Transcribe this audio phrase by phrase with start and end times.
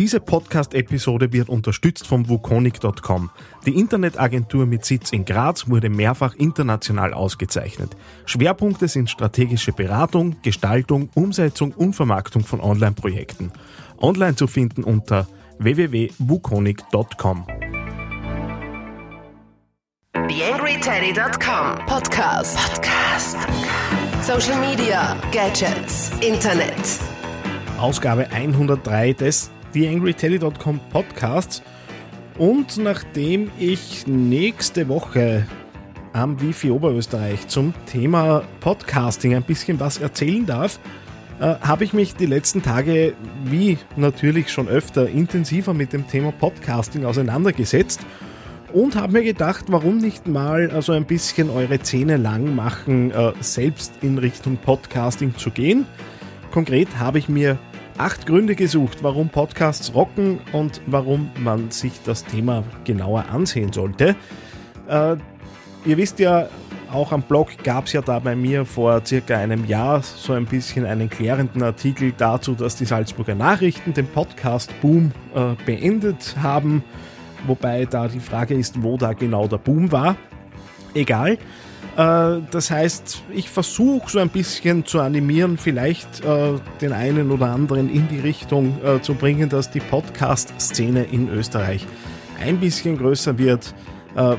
[0.00, 3.28] Diese Podcast-Episode wird unterstützt vom Wukonic.com.
[3.66, 7.90] Die Internetagentur mit Sitz in Graz wurde mehrfach international ausgezeichnet.
[8.24, 13.52] Schwerpunkte sind strategische Beratung, Gestaltung, Umsetzung und Vermarktung von Online-Projekten.
[13.98, 15.28] Online zu finden unter
[15.58, 17.46] www.wukonic.com.
[20.14, 22.56] TheAngryTeddy.com Podcast.
[22.56, 23.36] Podcast.
[24.22, 26.98] Social Media, Gadgets, Internet.
[27.78, 31.62] Ausgabe 103 des TheAngryTeddy.com Podcasts.
[32.38, 35.46] Und nachdem ich nächste Woche
[36.12, 40.80] am Wifi Oberösterreich zum Thema Podcasting ein bisschen was erzählen darf,
[41.40, 43.14] äh, habe ich mich die letzten Tage,
[43.44, 48.00] wie natürlich schon öfter, intensiver mit dem Thema Podcasting auseinandergesetzt
[48.72, 53.32] und habe mir gedacht, warum nicht mal also ein bisschen eure Zähne lang machen, äh,
[53.40, 55.86] selbst in Richtung Podcasting zu gehen.
[56.50, 57.58] Konkret habe ich mir
[58.00, 64.16] acht Gründe gesucht, warum Podcasts rocken und warum man sich das Thema genauer ansehen sollte.
[64.88, 65.16] Äh,
[65.84, 66.48] ihr wisst ja,
[66.90, 70.46] auch am Blog gab es ja da bei mir vor circa einem Jahr so ein
[70.46, 76.82] bisschen einen klärenden Artikel dazu, dass die Salzburger Nachrichten den Podcast-Boom äh, beendet haben.
[77.46, 80.16] Wobei da die Frage ist, wo da genau der Boom war.
[80.94, 81.36] Egal.
[82.00, 87.50] Äh, das heißt, ich versuche so ein bisschen zu animieren, vielleicht äh, den einen oder
[87.50, 91.86] anderen in die Richtung äh, zu bringen, dass die Podcast-Szene in Österreich
[92.42, 93.74] ein bisschen größer wird.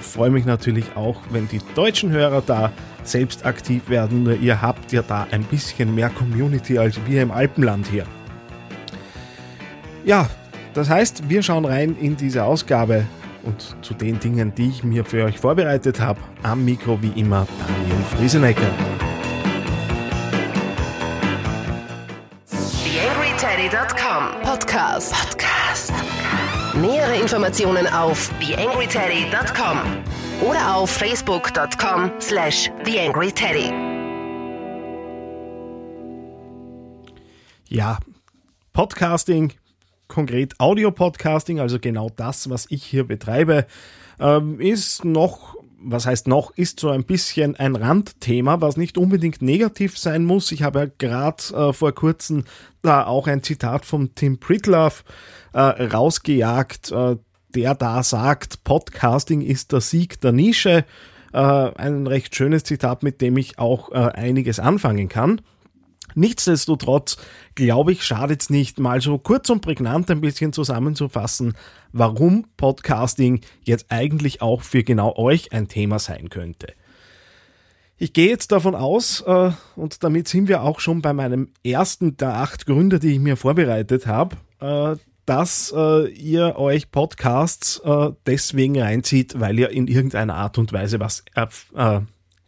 [0.02, 4.38] Freue mich natürlich auch, wenn die deutschen Hörer da selbst aktiv werden.
[4.42, 8.06] Ihr habt ja da ein bisschen mehr Community als wir im Alpenland hier.
[10.04, 10.30] Ja,
[10.74, 13.06] das heißt, wir schauen rein in diese Ausgabe
[13.44, 16.20] und zu den Dingen, die ich mir für euch vorbereitet habe.
[16.44, 18.70] Am Mikro wie immer Daniel Friesenecker.
[22.50, 25.14] TheAngryTeddy.com Podcast.
[25.14, 25.94] Podcast.
[26.76, 29.80] Nähere Informationen auf TheAngryTeddy.com
[30.48, 33.72] oder auf Facebook.com slash TheAngryTeddy.
[37.70, 38.00] Ja,
[38.74, 39.54] Podcasting
[40.12, 43.66] konkret Audio-Podcasting, also genau das, was ich hier betreibe,
[44.20, 49.42] ähm, ist noch, was heißt noch, ist so ein bisschen ein Randthema, was nicht unbedingt
[49.42, 50.52] negativ sein muss.
[50.52, 52.44] Ich habe ja gerade äh, vor kurzem
[52.82, 55.04] da auch ein Zitat von Tim Pritlove
[55.54, 57.16] äh, rausgejagt, äh,
[57.56, 60.86] der da sagt, Podcasting ist der Sieg der Nische.
[61.34, 65.40] Ein recht schönes Zitat, mit dem ich auch einiges anfangen kann.
[66.16, 67.18] Nichtsdestotrotz
[67.56, 71.54] glaube ich, schadet es nicht, mal so kurz und prägnant ein bisschen zusammenzufassen,
[71.92, 76.74] warum Podcasting jetzt eigentlich auch für genau euch ein Thema sein könnte.
[77.98, 82.18] Ich gehe jetzt davon aus, äh, und damit sind wir auch schon bei meinem ersten
[82.18, 84.96] der acht Gründe, die ich mir vorbereitet habe, äh,
[85.28, 87.80] dass äh, ihr euch Podcasts
[88.26, 91.24] deswegen reinzieht, weil ihr in irgendeiner Art und Weise was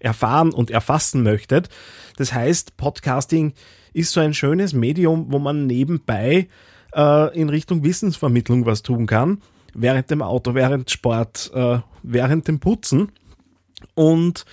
[0.03, 1.69] erfahren und erfassen möchtet.
[2.17, 3.53] Das heißt, Podcasting
[3.93, 6.47] ist so ein schönes Medium, wo man nebenbei
[6.95, 9.41] äh, in Richtung Wissensvermittlung was tun kann.
[9.73, 13.11] Während dem Auto, während Sport, äh, während dem Putzen.
[13.95, 14.45] Und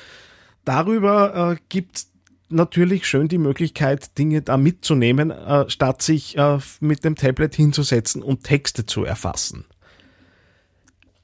[0.64, 2.06] darüber äh, gibt
[2.48, 8.22] natürlich schön die Möglichkeit, Dinge da mitzunehmen, äh, statt sich äh, mit dem Tablet hinzusetzen
[8.22, 9.64] und Texte zu erfassen.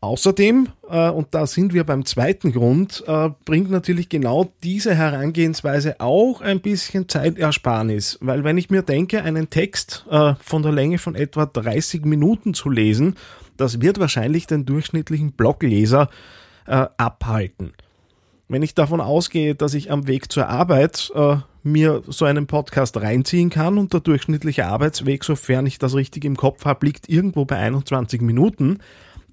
[0.01, 6.01] Außerdem, äh, und da sind wir beim zweiten Grund, äh, bringt natürlich genau diese Herangehensweise
[6.01, 8.19] auch ein bisschen Zeitersparnis.
[8.21, 12.53] Weil wenn ich mir denke, einen Text äh, von der Länge von etwa 30 Minuten
[12.53, 13.17] zu lesen,
[13.57, 16.11] das wird wahrscheinlich den durchschnittlichen Blogleser
[16.67, 17.73] äh, abhalten.
[18.49, 22.97] Wenn ich davon ausgehe, dass ich am Weg zur Arbeit äh, mir so einen Podcast
[22.97, 27.45] reinziehen kann und der durchschnittliche Arbeitsweg, sofern ich das richtig im Kopf habe, liegt irgendwo
[27.45, 28.78] bei 21 Minuten,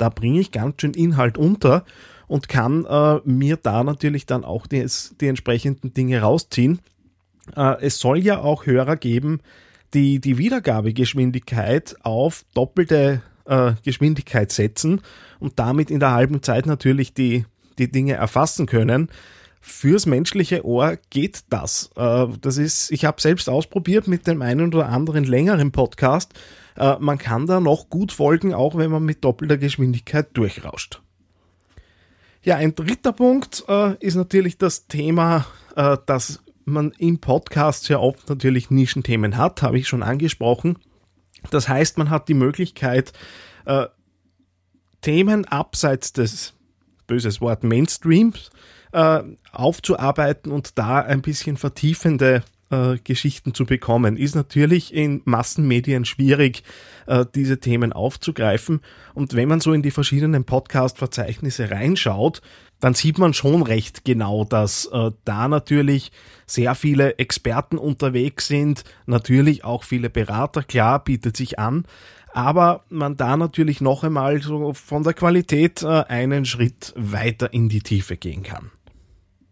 [0.03, 1.85] da bringe ich ganz schön Inhalt unter
[2.27, 4.85] und kann äh, mir da natürlich dann auch die,
[5.21, 6.81] die entsprechenden Dinge rausziehen.
[7.55, 9.39] Äh, es soll ja auch Hörer geben,
[9.93, 14.99] die die Wiedergabegeschwindigkeit auf doppelte äh, Geschwindigkeit setzen
[15.39, 17.45] und damit in der halben Zeit natürlich die,
[17.77, 19.07] die Dinge erfassen können.
[19.65, 21.89] Fürs menschliche Ohr geht das.
[21.95, 26.33] Äh, das ist, ich habe selbst ausprobiert mit dem einen oder anderen längeren Podcast
[26.75, 31.01] äh, man kann da noch gut folgen, auch wenn man mit doppelter Geschwindigkeit durchrauscht.
[32.41, 35.45] Ja, ein dritter Punkt äh, ist natürlich das Thema,
[36.05, 40.77] dass man im Podcast sehr oft natürlich Nischenthemen hat, habe ich schon angesprochen.
[41.49, 43.11] Das heißt, man hat die Möglichkeit,
[45.01, 46.53] Themen abseits des,
[47.07, 48.51] böses Wort, Mainstreams
[48.93, 52.43] äh, aufzuarbeiten und da ein bisschen vertiefende
[53.03, 54.17] Geschichten äh, zu bekommen.
[54.17, 56.63] Ist natürlich in Massenmedien schwierig,
[57.05, 58.81] äh, diese Themen aufzugreifen.
[59.13, 62.41] Und wenn man so in die verschiedenen Podcast-Verzeichnisse reinschaut,
[62.79, 66.11] dann sieht man schon recht genau, dass äh, da natürlich
[66.45, 71.85] sehr viele Experten unterwegs sind, natürlich auch viele Berater, klar, bietet sich an,
[72.33, 77.69] aber man da natürlich noch einmal so von der Qualität äh, einen Schritt weiter in
[77.69, 78.71] die Tiefe gehen kann.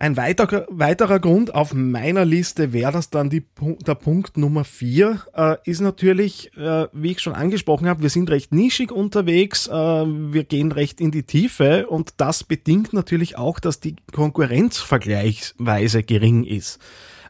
[0.00, 3.42] Ein weiterer, weiterer Grund auf meiner Liste wäre das dann die,
[3.84, 8.30] der Punkt Nummer vier, äh, ist natürlich, äh, wie ich schon angesprochen habe, wir sind
[8.30, 13.58] recht nischig unterwegs, äh, wir gehen recht in die Tiefe und das bedingt natürlich auch,
[13.58, 16.78] dass die Konkurrenz vergleichsweise gering ist.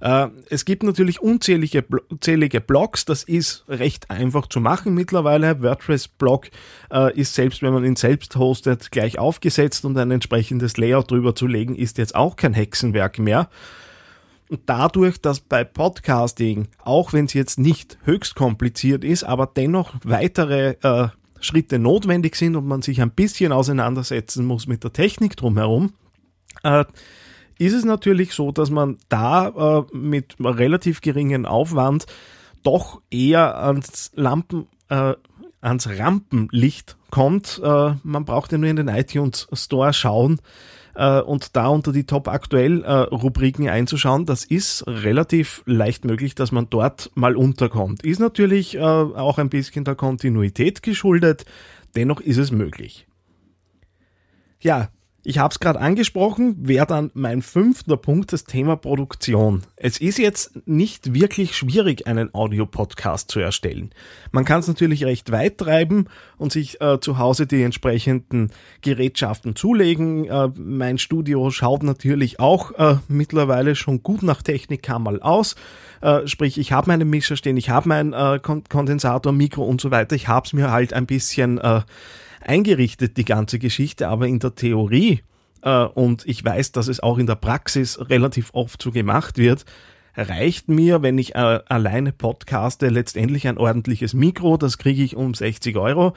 [0.01, 5.63] Äh, es gibt natürlich unzählige unzählige Blogs, das ist recht einfach zu machen mittlerweile.
[5.63, 6.51] WordPress-Blog
[6.93, 11.35] äh, ist selbst, wenn man ihn selbst hostet, gleich aufgesetzt und ein entsprechendes Layout drüber
[11.35, 13.49] zu legen, ist jetzt auch kein Hexenwerk mehr.
[14.49, 19.95] Und dadurch, dass bei Podcasting, auch wenn es jetzt nicht höchst kompliziert ist, aber dennoch
[20.05, 21.09] weitere äh,
[21.41, 25.93] Schritte notwendig sind und man sich ein bisschen auseinandersetzen muss mit der Technik drumherum,
[26.63, 26.85] äh,
[27.59, 32.07] ist es natürlich so, dass man da äh, mit relativ geringen Aufwand
[32.63, 35.15] doch eher ans Lampen, äh,
[35.61, 37.61] ans Rampenlicht kommt.
[37.63, 40.41] Äh, man braucht ja nur in den iTunes Store schauen
[40.95, 44.27] äh, und da unter die Top aktuell äh, Rubriken einzuschauen.
[44.27, 48.05] Das ist relativ leicht möglich, dass man dort mal unterkommt.
[48.05, 51.45] Ist natürlich äh, auch ein bisschen der Kontinuität geschuldet.
[51.97, 53.07] Dennoch ist es möglich.
[54.61, 54.89] Ja,
[55.29, 59.63] ich habe es gerade angesprochen, wäre dann mein fünfter Punkt das Thema Produktion.
[59.77, 63.91] Es ist jetzt nicht wirklich schwierig, einen Audiopodcast zu erstellen.
[64.33, 66.07] Man kann es natürlich recht weit treiben
[66.39, 70.25] und sich äh, zu Hause die entsprechenden Gerätschaften zulegen.
[70.25, 75.57] Äh, mein Studio schaut natürlich auch äh, mittlerweile schon gut nach Technikkammerl aus.
[76.01, 79.91] Äh, sprich, ich habe meine Mischer stehen, ich habe mein äh, Kondensator, Mikro und so
[79.91, 80.17] weiter.
[80.17, 81.83] Ich habe es mir halt ein bisschen äh,
[82.41, 85.23] eingerichtet, die ganze Geschichte, aber in der Theorie,
[85.63, 89.65] äh, und ich weiß, dass es auch in der Praxis relativ oft so gemacht wird,
[90.17, 95.35] reicht mir, wenn ich äh, alleine podcaste, letztendlich ein ordentliches Mikro, das kriege ich um
[95.35, 96.15] 60 Euro.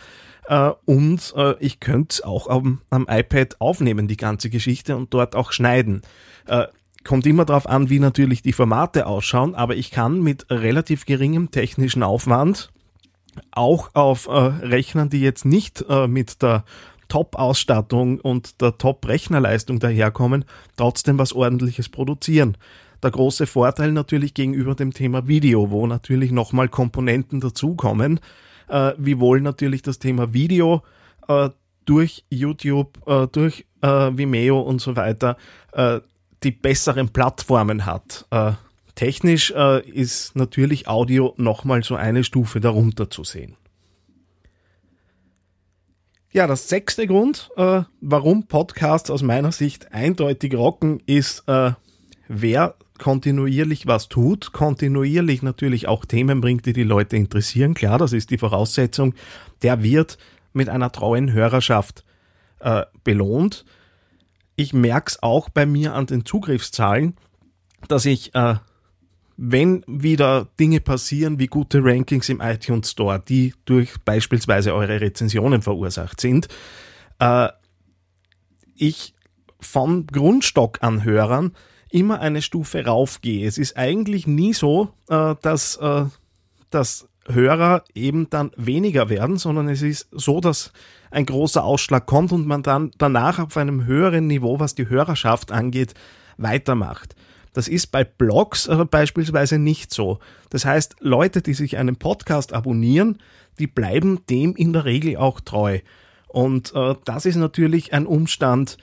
[0.47, 5.35] Äh, und äh, ich könnte auch am, am, iPad aufnehmen, die ganze Geschichte, und dort
[5.35, 6.01] auch schneiden.
[6.47, 6.65] Äh,
[7.03, 11.51] kommt immer darauf an, wie natürlich die Formate ausschauen, aber ich kann mit relativ geringem
[11.51, 12.71] technischen Aufwand
[13.51, 16.63] auch auf äh, Rechnern, die jetzt nicht äh, mit der
[17.07, 20.45] Top-Ausstattung und der Top-Rechnerleistung daherkommen,
[20.77, 22.57] trotzdem was ordentliches produzieren.
[23.03, 28.19] Der große Vorteil natürlich gegenüber dem Thema Video, wo natürlich nochmal Komponenten dazukommen,
[28.69, 30.83] äh, wiewohl natürlich das Thema Video
[31.27, 31.49] äh,
[31.85, 35.35] durch YouTube, äh, durch äh, Vimeo und so weiter
[35.73, 35.99] äh,
[36.43, 38.25] die besseren Plattformen hat.
[38.95, 43.55] Technisch äh, ist natürlich Audio nochmal so eine Stufe darunter zu sehen.
[46.33, 51.71] Ja, das sechste Grund, äh, warum Podcasts aus meiner Sicht eindeutig rocken, ist, äh,
[52.29, 57.73] wer kontinuierlich was tut, kontinuierlich natürlich auch Themen bringt, die die Leute interessieren.
[57.73, 59.13] Klar, das ist die Voraussetzung.
[59.61, 60.17] Der wird
[60.53, 62.05] mit einer treuen Hörerschaft
[62.59, 63.65] äh, belohnt.
[64.55, 67.17] Ich merke es auch bei mir an den Zugriffszahlen,
[67.87, 68.55] dass ich äh,
[69.43, 75.63] wenn wieder Dinge passieren wie gute Rankings im iTunes Store, die durch beispielsweise eure Rezensionen
[75.63, 76.47] verursacht sind,
[77.17, 77.47] äh,
[78.75, 79.15] ich
[80.81, 81.53] an Hörern
[81.89, 83.47] immer eine Stufe raufgehe.
[83.47, 86.05] Es ist eigentlich nie so, äh, dass, äh,
[86.69, 90.71] dass Hörer eben dann weniger werden, sondern es ist so, dass
[91.09, 95.51] ein großer Ausschlag kommt und man dann danach auf einem höheren Niveau, was die Hörerschaft
[95.51, 95.95] angeht,
[96.37, 97.15] weitermacht.
[97.53, 100.19] Das ist bei Blogs aber beispielsweise nicht so.
[100.49, 103.17] Das heißt, Leute, die sich einen Podcast abonnieren,
[103.59, 105.79] die bleiben dem in der Regel auch treu.
[106.27, 108.77] Und äh, das ist natürlich ein Umstand,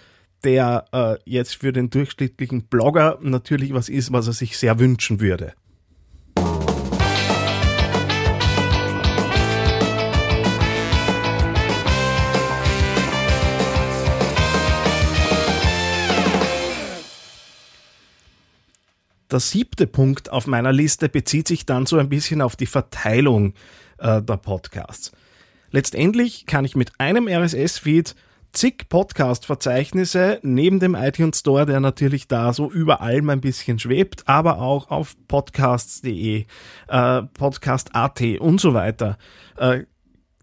[0.44, 5.20] der äh, jetzt für den durchschnittlichen Blogger natürlich was ist, was er sich sehr wünschen
[5.20, 5.54] würde.
[19.30, 23.54] Der siebte Punkt auf meiner Liste bezieht sich dann so ein bisschen auf die Verteilung
[23.98, 25.12] äh, der Podcasts.
[25.70, 28.14] Letztendlich kann ich mit einem RSS-Feed
[28.52, 34.26] zig Podcast-Verzeichnisse neben dem iTunes Store, der natürlich da so über allem ein bisschen schwebt,
[34.26, 36.46] aber auch auf podcasts.de,
[36.88, 39.18] äh, Podcast.at und so weiter.
[39.56, 39.84] Äh,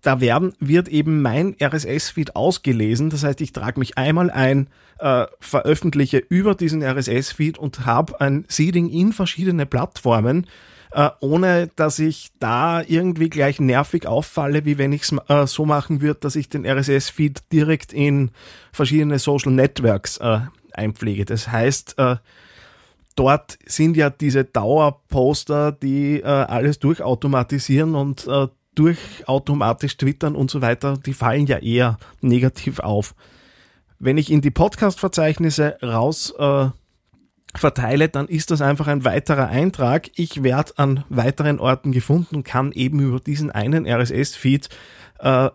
[0.06, 3.10] da werden, wird eben mein RSS-Feed ausgelesen.
[3.10, 4.68] Das heißt, ich trage mich einmal ein,
[5.00, 10.48] äh, veröffentliche über diesen RSS-Feed und habe ein Seeding in verschiedene Plattformen
[10.96, 15.66] äh, ohne dass ich da irgendwie gleich nervig auffalle, wie wenn ich es äh, so
[15.66, 18.32] machen würde, dass ich den RSS-Feed direkt in
[18.72, 20.40] verschiedene Social Networks äh,
[20.72, 21.26] einpflege.
[21.26, 22.16] Das heißt, äh,
[23.16, 30.52] dort sind ja diese Dauerposter, die äh, alles durchautomatisieren und äh, durch automatisch twittern und
[30.52, 33.16] so weiter, die fallen ja eher negativ auf.
[34.00, 36.68] Wenn ich in die Podcast-Verzeichnisse raus äh,
[37.56, 40.10] verteile, dann ist das einfach ein weiterer Eintrag.
[40.16, 44.70] Ich werde an weiteren Orten gefunden und kann eben über diesen einen RSS-Feed
[45.20, 45.50] äh,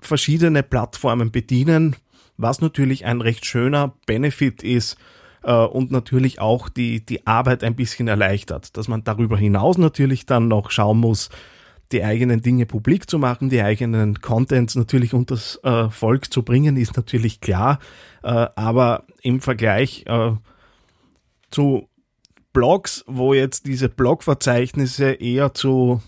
[0.00, 1.96] verschiedene Plattformen bedienen,
[2.36, 4.96] was natürlich ein recht schöner Benefit ist
[5.42, 10.26] äh, und natürlich auch die, die Arbeit ein bisschen erleichtert, dass man darüber hinaus natürlich
[10.26, 11.30] dann noch schauen muss,
[11.92, 16.76] die eigenen Dinge publik zu machen, die eigenen Contents natürlich unters äh, Volk zu bringen,
[16.76, 17.78] ist natürlich klar,
[18.22, 20.32] äh, aber im Vergleich äh,
[21.50, 21.88] zu
[22.52, 26.02] Blogs, wo jetzt diese Blogverzeichnisse eher zu,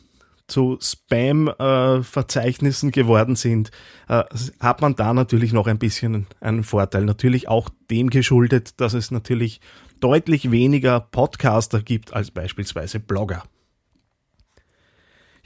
[0.46, 3.70] zu Spam-Verzeichnissen geworden sind,
[4.08, 4.24] äh,
[4.58, 7.04] hat man da natürlich noch ein bisschen einen Vorteil.
[7.04, 9.60] Natürlich auch dem geschuldet, dass es natürlich
[10.00, 13.42] deutlich weniger Podcaster gibt als beispielsweise Blogger.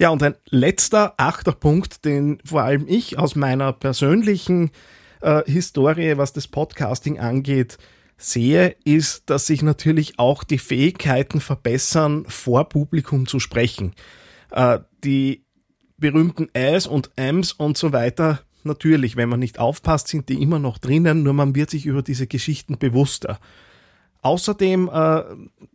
[0.03, 4.73] Ja, und ein letzter achter Punkt, den vor allem ich aus meiner persönlichen
[5.21, 7.79] äh, Historie, was das Podcasting angeht,
[8.17, 13.95] sehe, ist, dass sich natürlich auch die Fähigkeiten verbessern, vor Publikum zu sprechen.
[14.51, 15.45] Äh, die
[15.99, 20.59] berühmten Äs und Ms und so weiter, natürlich, wenn man nicht aufpasst, sind die immer
[20.59, 23.39] noch drinnen, nur man wird sich über diese Geschichten bewusster.
[24.23, 25.23] Außerdem, äh,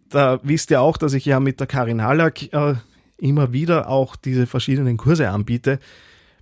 [0.10, 2.76] da wisst ihr auch, dass ich ja mit der Karin Hallack äh,
[3.18, 5.80] immer wieder auch diese verschiedenen Kurse anbiete.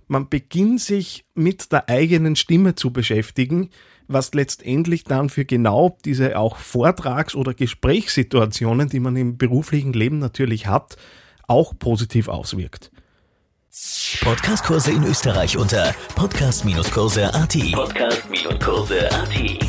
[0.08, 3.70] Man beginnt sich mit der eigenen Stimme zu beschäftigen
[4.08, 10.18] was letztendlich dann für genau diese auch Vortrags- oder Gesprächssituationen, die man im beruflichen Leben
[10.18, 10.96] natürlich hat,
[11.46, 12.90] auch positiv auswirkt.
[14.20, 17.56] Podcastkurse in Österreich unter podcast-kurse.at.
[17.72, 19.66] Podcast-kurse.at.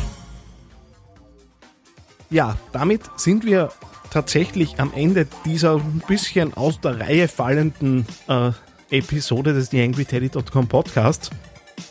[2.30, 3.70] Ja, damit sind wir
[4.10, 8.50] tatsächlich am Ende dieser ein bisschen aus der Reihe fallenden äh,
[8.90, 11.30] Episode des TheAngryTeddy.com Podcasts.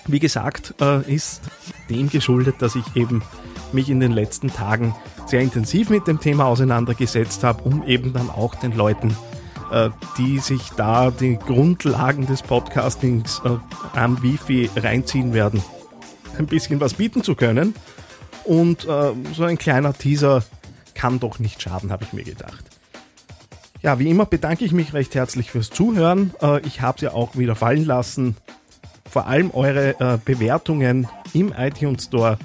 [0.07, 1.41] Wie gesagt, äh, ist
[1.89, 3.21] dem geschuldet, dass ich eben
[3.71, 4.95] mich in den letzten Tagen
[5.25, 9.15] sehr intensiv mit dem Thema auseinandergesetzt habe, um eben dann auch den Leuten,
[9.71, 13.57] äh, die sich da die Grundlagen des Podcastings äh,
[13.97, 15.61] am Wifi reinziehen werden,
[16.37, 17.75] ein bisschen was bieten zu können.
[18.43, 20.41] Und so ein kleiner Teaser
[20.97, 22.65] kann doch nicht schaden, habe ich mir gedacht.
[23.81, 26.33] Ja, wie immer bedanke ich mich recht herzlich fürs Zuhören.
[26.65, 28.35] Ich habe es ja auch wieder fallen lassen
[29.17, 32.37] vor allem eure äh, Bewertungen im iTunes Store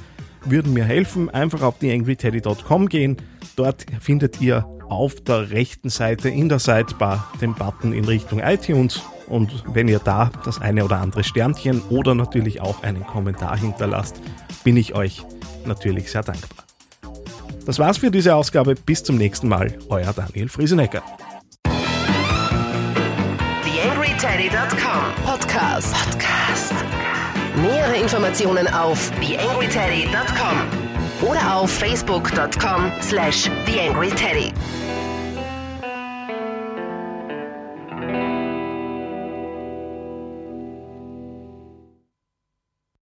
[0.45, 1.29] würden mir helfen.
[1.31, 3.17] Einfach auf theangryteddy.com gehen.
[3.57, 9.03] Dort findet ihr auf der rechten Seite in der Sidebar den Button in Richtung iTunes.
[9.27, 14.21] Und wenn ihr da das eine oder andere Sternchen oder natürlich auch einen Kommentar hinterlasst,
[14.65, 15.23] bin ich euch
[15.65, 16.62] natürlich sehr dankbar.
[17.65, 18.75] Das war's für diese Ausgabe.
[18.75, 19.79] Bis zum nächsten Mal.
[19.89, 21.03] Euer Daniel Friesenecker.
[23.65, 25.95] TheAngryTeddy.com Podcast.
[25.95, 26.75] Podcast.
[27.57, 34.53] Nähere Informationen auf TheAngryTeddy.com oder auf Facebook.com slash TheAngryTeddy.